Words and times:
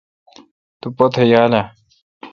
تو 0.79 0.87
پوتھ 0.97 1.17
یال 1.31 1.53
اؘ۔ 1.59 1.63